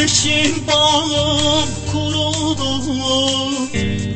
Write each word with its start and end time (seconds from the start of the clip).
yeşil 0.00 0.66
bağım 0.66 1.68
kurudu 1.92 2.84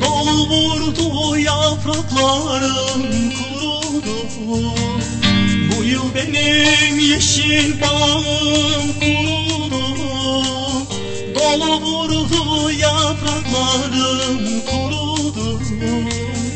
Dolvurdu 0.00 1.38
yapraklarım 1.38 3.02
kurudu 3.20 3.51
bu 5.76 5.84
yıl 5.84 6.14
benim 6.14 6.98
yeşil 6.98 7.80
bağım 7.80 8.92
kurudu 9.00 9.82
Dolu 11.34 11.80
vurdu 11.80 12.70
yapraklarım 12.70 14.60
kurudu. 14.70 15.60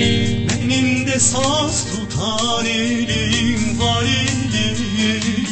Benim 0.01 1.07
de 1.07 1.21
saz 1.21 1.85
tutar 1.85 2.65
elim 2.65 3.81
var 3.81 4.03
elim. 4.03 5.47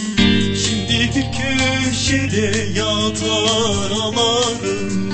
Şimdi 0.56 1.10
bir 1.14 1.26
köşede 1.38 2.68
yatar 2.78 3.90
alarım 3.90 5.10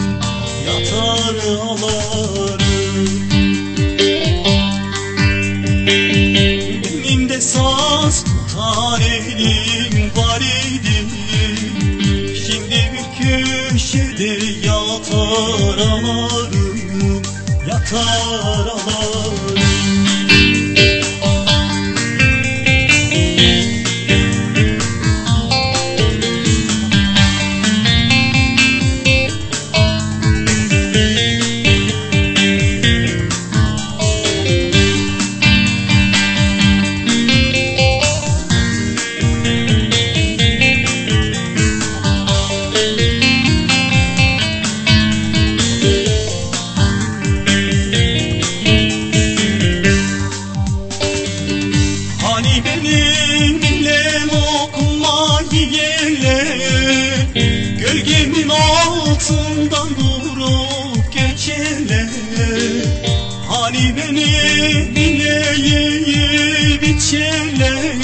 Yatar 0.67 1.35
alarım 1.59 2.60
tutar 8.25 9.01
elim 9.01 10.11
var 10.17 10.41
idi 10.41 11.07
Şimdi 12.47 12.81
bir 12.93 13.07
köşede 13.19 14.67
yatar 14.67 15.79
alarım 15.79 17.23
Yatar 17.69 18.67
alarım 18.67 20.10
altından 59.31 59.89
durup 59.89 61.13
geçerler 61.13 62.09
Hani 63.49 63.97
benim 63.97 64.97
ileği 64.97 66.81
biçerler 66.83 67.97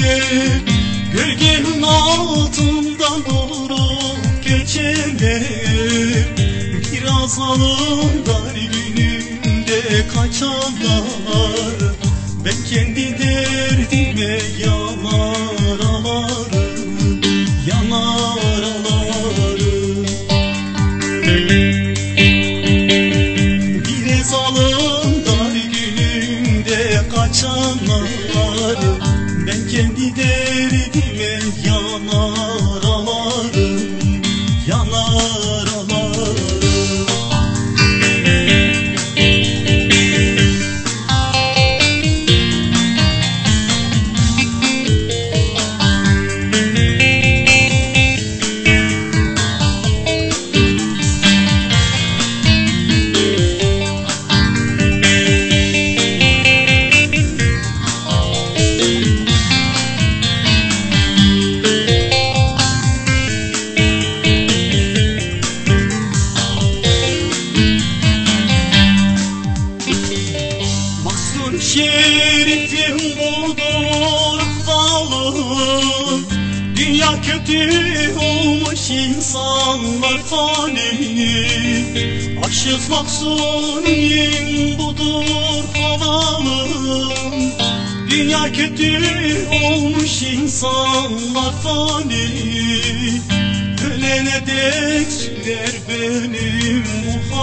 Gölgemin 1.12 1.82
altından 1.82 3.24
durup 3.24 4.44
geçerler 4.44 5.42
Biraz 6.92 7.38
alırlar 7.38 8.54
gününde 8.96 10.08
kaçarlar 10.14 11.04
Ben 12.44 12.56
kendi 12.70 13.18
derdime 13.18 14.38
yanar 14.58 14.75
kaçanlar 27.46 28.78
Ben 29.46 29.68
kendi 29.68 30.16
derdime 30.16 30.45
Şerifim 71.96 72.98
budur 73.16 74.40
zalim 74.66 76.26
Dünya 76.76 77.22
kötü 77.22 77.60
olmuş 78.18 78.90
insanlar 78.90 80.18
fani. 80.30 80.90
Aşık 82.46 82.90
mahzuniyim 82.90 84.78
budur 84.78 85.64
havalım 85.74 87.52
Dünya 88.10 88.52
kötü 88.52 88.92
olmuş 89.64 90.22
insanlar 90.22 91.52
fani. 91.62 92.26
Ölene 93.86 94.46
dek 94.46 95.12
sürer 95.12 95.74
benim 95.88 96.84
bu 97.06 97.36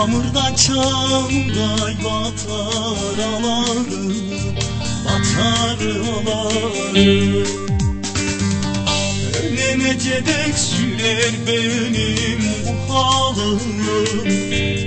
halim 0.00 0.10
Çamurdan 0.10 0.54
çamray 0.54 1.94
batar 2.04 3.18
alarım 3.24 4.14
Batar 5.04 5.80
alarım 6.26 7.46
Ölene 9.42 9.98
dek 10.26 10.58
sürer 10.58 11.32
benim 11.46 12.40
bu 12.66 12.94
halim 12.94 13.60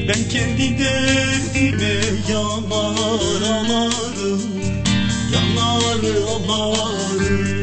Ben 0.07 0.29
kendi 0.29 0.78
derdime 0.79 1.94
yanar 2.30 3.41
alarım 3.41 4.41
Yanar 5.34 6.03
alarım 6.50 7.62